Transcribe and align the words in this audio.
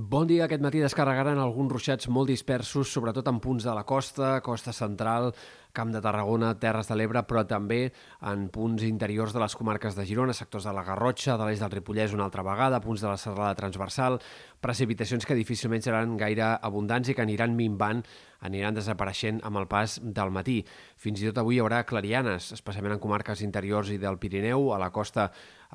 Bon 0.00 0.24
dia. 0.24 0.46
Aquest 0.46 0.62
matí 0.64 0.80
descarregaran 0.80 1.36
alguns 1.42 1.74
ruixats 1.74 2.08
molt 2.08 2.30
dispersos, 2.32 2.88
sobretot 2.88 3.26
en 3.28 3.36
punts 3.44 3.66
de 3.66 3.72
la 3.76 3.82
costa, 3.84 4.38
costa 4.40 4.72
central, 4.72 5.28
Camp 5.76 5.92
de 5.94 6.02
Tarragona, 6.04 6.54
Terres 6.60 6.90
de 6.90 6.96
l'Ebre, 6.98 7.22
però 7.28 7.44
també 7.48 7.80
en 8.26 8.48
punts 8.52 8.84
interiors 8.86 9.34
de 9.34 9.42
les 9.42 9.56
comarques 9.56 9.98
de 9.98 10.06
Girona, 10.08 10.36
sectors 10.36 10.68
de 10.68 10.74
la 10.76 10.84
Garrotxa, 10.86 11.36
de 11.38 11.46
l'eix 11.46 11.62
del 11.62 11.72
Ripollès 11.74 12.14
una 12.16 12.26
altra 12.28 12.44
vegada, 12.46 12.82
punts 12.84 13.04
de 13.04 13.10
la 13.10 13.18
serralada 13.20 13.58
transversal, 13.58 14.20
precipitacions 14.60 15.26
que 15.26 15.38
difícilment 15.38 15.84
seran 15.84 16.16
gaire 16.20 16.56
abundants 16.60 17.08
i 17.08 17.16
que 17.16 17.24
aniran 17.24 17.56
minvant, 17.56 18.02
aniran 18.40 18.76
desapareixent 18.76 19.40
amb 19.44 19.60
el 19.60 19.68
pas 19.68 19.98
del 20.02 20.32
matí. 20.32 20.60
Fins 21.00 21.20
i 21.20 21.28
tot 21.28 21.40
avui 21.42 21.58
hi 21.58 21.62
haurà 21.62 21.82
clarianes, 21.88 22.50
especialment 22.56 22.96
en 22.96 23.02
comarques 23.02 23.42
interiors 23.44 23.90
i 23.92 23.98
del 24.00 24.18
Pirineu. 24.20 24.70
A 24.74 24.80
la 24.80 24.90
costa 24.92 25.28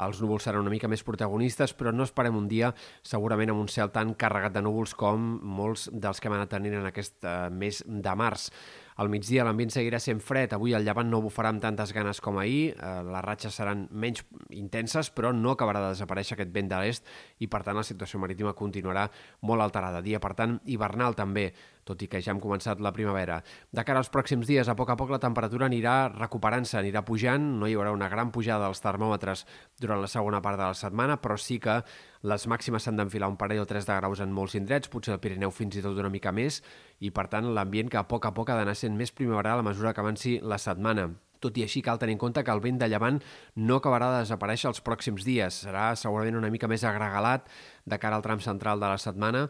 els 0.06 0.22
núvols 0.22 0.48
seran 0.48 0.66
una 0.66 0.74
mica 0.74 0.90
més 0.92 1.06
protagonistes, 1.06 1.76
però 1.78 1.94
no 1.94 2.08
esperem 2.08 2.36
un 2.38 2.50
dia 2.52 2.74
segurament 3.06 3.54
amb 3.54 3.64
un 3.66 3.70
cel 3.72 3.94
tan 3.96 4.16
carregat 4.20 4.56
de 4.56 4.66
núvols 4.66 4.96
com 4.98 5.36
molts 5.42 5.88
dels 5.94 6.20
que 6.20 6.30
hem 6.30 6.40
anat 6.40 6.56
tenint 6.58 6.80
en 6.82 6.90
aquest 6.90 7.22
eh, 7.24 7.38
mes 7.54 7.84
de 7.86 8.18
març. 8.18 8.50
Al 8.96 9.10
migdia 9.12 9.44
l'ambient 9.44 9.74
seguirà 9.74 10.00
sent 10.00 10.22
fred. 10.24 10.54
Avui 10.56 10.72
el 10.78 10.86
llevant 10.88 11.10
no 11.12 11.20
bufarà 11.24 11.50
amb 11.52 11.60
tantes 11.64 11.92
ganes 11.92 12.22
com 12.24 12.38
ahir. 12.40 12.72
Eh, 12.80 12.92
les 13.04 13.26
ratxes 13.26 13.58
seran 13.60 13.86
menys 13.92 14.24
intenses, 14.56 15.10
però 15.12 15.34
no 15.36 15.52
acabarà 15.52 15.82
de 15.84 15.90
desaparèixer 15.92 16.38
aquest 16.38 16.54
vent 16.56 16.72
de 16.72 16.80
l'est 16.80 17.12
i, 17.44 17.50
per 17.52 17.66
tant, 17.68 17.76
la 17.76 17.84
situació 17.84 18.22
marítima 18.24 18.56
continuarà 18.56 19.10
molt 19.44 19.66
alterada. 19.66 20.00
Dia, 20.06 20.22
per 20.24 20.32
tant, 20.40 20.62
hivernal 20.64 21.18
també, 21.20 21.50
tot 21.86 22.02
i 22.02 22.08
que 22.08 22.22
ja 22.24 22.32
hem 22.32 22.40
començat 22.42 22.80
la 22.80 22.94
primavera. 22.96 23.42
De 23.76 23.84
cara 23.84 24.00
als 24.00 24.10
pròxims 24.10 24.48
dies, 24.48 24.72
a 24.72 24.78
poc 24.80 24.90
a 24.90 24.98
poc 24.98 25.12
la 25.12 25.20
temperatura 25.22 25.68
anirà 25.68 26.08
recuperant-se, 26.16 26.80
anirà 26.80 27.04
pujant. 27.06 27.52
No 27.60 27.68
hi 27.68 27.76
haurà 27.76 27.92
una 27.92 28.10
gran 28.10 28.32
pujada 28.32 28.70
dels 28.70 28.82
termòmetres 28.82 29.44
durant 29.84 30.00
la 30.02 30.10
segona 30.10 30.42
part 30.42 30.58
de 30.58 30.72
la 30.72 30.74
setmana, 30.74 31.20
però 31.20 31.36
sí 31.36 31.60
que 31.60 31.82
les 32.26 32.48
màximes 32.50 32.88
s'han 32.88 32.98
d'enfilar 32.98 33.28
un 33.30 33.38
parell 33.38 33.62
o 33.62 33.68
tres 33.70 33.86
de 33.86 34.00
graus 34.00 34.24
en 34.24 34.32
molts 34.34 34.56
indrets, 34.58 34.90
potser 34.90 35.14
el 35.14 35.22
Pirineu 35.22 35.52
fins 35.54 35.76
i 35.78 35.84
tot 35.86 36.00
una 36.00 36.10
mica 36.10 36.32
més, 36.34 36.64
i 37.06 37.12
per 37.14 37.28
tant 37.32 37.52
l'ambient 37.54 37.92
que 37.92 38.02
a 38.02 38.08
poc 38.10 38.26
a 38.26 38.34
poc 38.36 38.50
ha 38.50 38.58
d'anar 38.60 38.76
sent 38.78 38.98
més 38.98 39.14
primaveral 39.14 39.62
a 39.62 39.68
mesura 39.68 39.94
que 39.94 40.04
avanci 40.04 40.40
la 40.42 40.60
setmana. 40.62 41.10
Tot 41.44 41.58
i 41.60 41.66
així, 41.66 41.84
cal 41.86 42.00
tenir 42.02 42.16
en 42.16 42.22
compte 42.22 42.42
que 42.44 42.54
el 42.54 42.64
vent 42.64 42.80
de 42.82 42.88
llevant 42.90 43.20
no 43.56 43.78
acabarà 43.78 44.10
de 44.14 44.24
desaparèixer 44.24 44.70
els 44.72 44.82
pròxims 44.82 45.28
dies. 45.28 45.62
Serà 45.68 45.92
segurament 46.00 46.40
una 46.40 46.50
mica 46.50 46.70
més 46.72 46.86
agregalat 46.88 47.46
de 47.86 48.00
cara 48.02 48.18
al 48.18 48.26
tram 48.26 48.42
central 48.42 48.82
de 48.82 48.90
la 48.90 49.02
setmana 49.02 49.46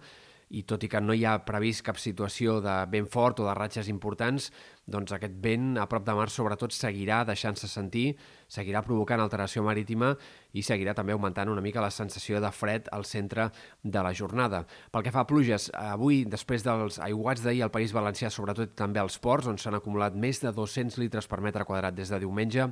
i 0.49 0.61
tot 0.67 0.83
i 0.85 0.89
que 0.91 1.01
no 1.01 1.15
hi 1.15 1.23
ha 1.25 1.39
previst 1.45 1.81
cap 1.85 1.97
situació 1.97 2.59
de 2.61 2.73
vent 2.91 3.07
fort 3.11 3.39
o 3.41 3.47
de 3.47 3.53
ratxes 3.57 3.87
importants, 3.89 4.51
doncs 4.85 5.15
aquest 5.15 5.33
vent 5.41 5.79
a 5.81 5.87
prop 5.89 6.05
de 6.05 6.13
mar 6.13 6.27
sobretot 6.29 6.73
seguirà 6.75 7.23
deixant-se 7.25 7.67
sentir, 7.71 8.13
seguirà 8.47 8.83
provocant 8.85 9.23
alteració 9.23 9.63
marítima 9.65 10.11
i 10.53 10.61
seguirà 10.63 10.93
també 10.93 11.15
augmentant 11.15 11.49
una 11.49 11.63
mica 11.65 11.81
la 11.81 11.89
sensació 11.89 12.41
de 12.43 12.51
fred 12.53 12.91
al 12.93 13.07
centre 13.09 13.49
de 13.81 14.05
la 14.05 14.13
jornada. 14.13 14.61
Pel 14.91 15.07
que 15.07 15.15
fa 15.15 15.25
a 15.25 15.29
pluges, 15.29 15.71
avui, 15.73 16.23
després 16.29 16.63
dels 16.67 17.01
aiguats 17.01 17.41
d'ahir 17.41 17.65
al 17.65 17.73
País 17.73 17.95
Valencià, 17.95 18.29
sobretot 18.29 18.77
també 18.77 19.01
als 19.01 19.17
ports, 19.17 19.49
on 19.49 19.57
s'han 19.57 19.79
acumulat 19.79 20.13
més 20.13 20.43
de 20.45 20.53
200 20.53 21.01
litres 21.01 21.27
per 21.27 21.41
metre 21.41 21.65
quadrat 21.65 21.97
des 21.97 22.13
de 22.13 22.21
diumenge, 22.21 22.69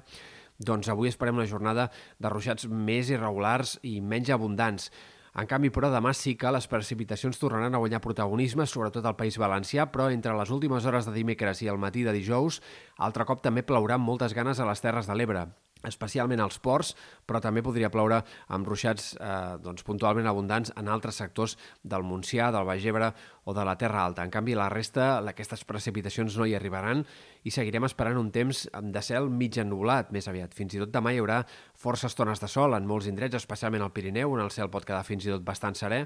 doncs 0.59 0.89
avui 0.89 1.09
esperem 1.09 1.41
una 1.41 1.49
jornada 1.49 1.89
de 2.21 2.29
ruixats 2.29 2.67
més 2.69 3.09
irregulars 3.09 3.79
i 3.81 3.99
menys 4.01 4.29
abundants. 4.29 4.91
En 5.33 5.49
canvi, 5.49 5.71
però, 5.73 5.89
demà 5.89 6.11
sí 6.13 6.35
que 6.37 6.51
les 6.53 6.67
precipitacions 6.69 7.41
tornaran 7.41 7.73
a 7.73 7.81
guanyar 7.81 8.03
protagonisme, 8.03 8.67
sobretot 8.69 9.07
al 9.09 9.17
País 9.17 9.39
Valencià, 9.41 9.87
però 9.89 10.11
entre 10.13 10.37
les 10.37 10.53
últimes 10.53 10.85
hores 10.85 11.09
de 11.09 11.15
dimecres 11.15 11.65
i 11.65 11.73
el 11.73 11.81
matí 11.81 12.05
de 12.05 12.13
dijous, 12.13 12.61
altre 12.97 13.25
cop 13.25 13.41
també 13.41 13.65
plourà 13.65 13.97
amb 13.97 14.05
moltes 14.05 14.37
ganes 14.37 14.61
a 14.61 14.69
les 14.69 14.85
Terres 14.85 15.09
de 15.09 15.17
l'Ebre 15.17 15.47
especialment 15.87 16.41
als 16.43 16.59
ports, 16.63 16.93
però 17.27 17.41
també 17.43 17.63
podria 17.65 17.91
ploure 17.93 18.21
amb 18.53 18.67
ruixats 18.67 19.13
eh, 19.19 19.57
doncs, 19.63 19.85
puntualment 19.87 20.27
abundants 20.29 20.73
en 20.77 20.89
altres 20.91 21.19
sectors 21.21 21.57
del 21.83 22.05
Montsià, 22.07 22.51
del 22.53 22.67
Baix 22.67 22.85
Ebre 22.89 23.11
o 23.45 23.53
de 23.53 23.65
la 23.67 23.75
Terra 23.79 24.05
Alta. 24.05 24.23
En 24.23 24.31
canvi, 24.31 24.55
la 24.55 24.69
resta, 24.71 25.17
aquestes 25.33 25.65
precipitacions 25.67 26.37
no 26.39 26.47
hi 26.47 26.55
arribaran 26.55 27.03
i 27.43 27.51
seguirem 27.51 27.87
esperant 27.87 28.19
un 28.19 28.31
temps 28.31 28.65
de 28.71 29.03
cel 29.03 29.29
mig 29.29 29.57
ennublat 29.59 30.13
més 30.15 30.29
aviat. 30.31 30.53
Fins 30.55 30.75
i 30.75 30.83
tot 30.83 30.93
demà 30.93 31.13
hi 31.13 31.19
haurà 31.21 31.41
força 31.75 32.07
estones 32.07 32.39
de 32.39 32.47
sol 32.51 32.77
en 32.77 32.87
molts 32.87 33.09
indrets, 33.11 33.35
especialment 33.39 33.83
al 33.83 33.91
Pirineu, 33.95 34.31
on 34.31 34.43
el 34.45 34.53
cel 34.55 34.71
pot 34.71 34.85
quedar 34.87 35.03
fins 35.07 35.27
i 35.27 35.33
tot 35.33 35.43
bastant 35.43 35.75
serè, 35.75 36.05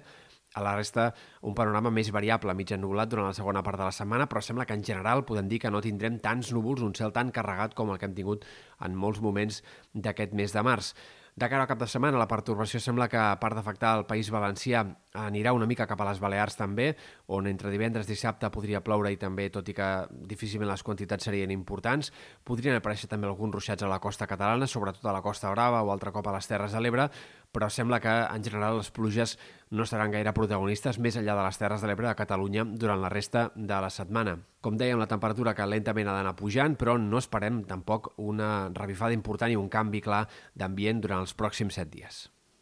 a 0.58 0.64
la 0.66 0.74
resta, 0.78 1.12
un 1.46 1.54
panorama 1.58 1.92
més 1.94 2.10
variable, 2.16 2.56
mig 2.58 2.74
ennublat 2.74 3.12
durant 3.12 3.30
la 3.30 3.38
segona 3.38 3.64
part 3.66 3.78
de 3.78 3.86
la 3.86 3.94
setmana, 3.96 4.26
però 4.28 4.42
sembla 4.42 4.66
que 4.66 4.78
en 4.78 4.86
general 4.86 5.24
podem 5.30 5.48
dir 5.52 5.62
que 5.62 5.72
no 5.74 5.84
tindrem 5.86 6.18
tants 6.24 6.52
núvols, 6.56 6.82
un 6.82 6.98
cel 6.98 7.14
tan 7.14 7.32
carregat 7.36 7.78
com 7.78 7.94
el 7.94 8.02
que 8.02 8.10
hem 8.10 8.18
tingut 8.18 8.50
en 8.82 8.98
molts 8.98 9.22
moments 9.22 9.62
d'aquest 9.94 10.34
mes 10.38 10.54
de 10.58 10.66
març. 10.66 10.94
De 11.38 11.46
cara 11.46 11.68
al 11.68 11.68
cap 11.70 11.78
de 11.78 11.86
setmana, 11.86 12.18
la 12.18 12.26
pertorbació 12.26 12.80
sembla 12.82 13.06
que, 13.14 13.20
a 13.22 13.36
part 13.38 13.54
d'afectar 13.54 13.92
el 14.00 14.08
País 14.10 14.32
Valencià, 14.34 14.80
anirà 15.22 15.52
una 15.54 15.68
mica 15.70 15.86
cap 15.86 16.00
a 16.02 16.08
les 16.08 16.18
Balears 16.18 16.58
també, 16.58 16.88
on 17.30 17.46
entre 17.46 17.70
divendres 17.70 18.08
i 18.10 18.16
dissabte 18.16 18.50
podria 18.50 18.82
ploure 18.82 19.12
i 19.14 19.20
també, 19.22 19.46
tot 19.54 19.70
i 19.70 19.76
que 19.78 19.90
difícilment 20.32 20.72
les 20.72 20.82
quantitats 20.82 21.30
serien 21.30 21.54
importants, 21.54 22.10
podrien 22.42 22.80
aparèixer 22.80 23.12
també 23.12 23.30
alguns 23.30 23.54
ruixats 23.54 23.86
a 23.86 23.92
la 23.92 24.00
costa 24.02 24.26
catalana, 24.26 24.66
sobretot 24.66 25.06
a 25.06 25.14
la 25.14 25.22
Costa 25.22 25.54
Brava 25.54 25.84
o 25.86 25.94
altre 25.94 26.10
cop 26.16 26.26
a 26.26 26.34
les 26.34 26.50
Terres 26.50 26.74
de 26.74 26.82
l'Ebre, 26.82 27.06
però 27.52 27.70
sembla 27.74 28.00
que 28.04 28.12
en 28.12 28.44
general 28.44 28.78
les 28.78 28.92
pluges 28.94 29.38
no 29.70 29.86
seran 29.86 30.14
gaire 30.14 30.34
protagonistes 30.36 31.00
més 31.00 31.18
enllà 31.20 31.36
de 31.38 31.48
les 31.48 31.60
Terres 31.60 31.84
de 31.84 31.90
l'Ebre 31.90 32.08
de 32.08 32.16
Catalunya 32.20 32.64
durant 32.68 33.02
la 33.02 33.12
resta 33.14 33.50
de 33.56 33.82
la 33.84 33.92
setmana. 33.94 34.38
Com 34.62 34.78
dèiem, 34.80 35.00
la 35.00 35.10
temperatura 35.10 35.56
que 35.58 35.68
lentament 35.68 36.08
ha 36.08 36.16
d'anar 36.20 36.38
pujant, 36.40 36.78
però 36.80 36.98
no 37.02 37.20
esperem 37.20 37.64
tampoc 37.68 38.14
una 38.18 38.70
revifada 38.74 39.16
important 39.18 39.52
i 39.52 39.60
un 39.60 39.70
canvi 39.70 40.04
clar 40.06 40.26
d'ambient 40.56 41.04
durant 41.04 41.26
els 41.26 41.36
pròxims 41.36 41.80
set 41.80 41.92
dies. 41.94 42.28